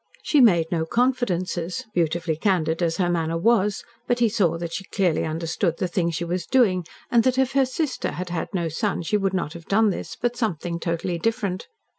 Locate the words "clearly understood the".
4.85-5.87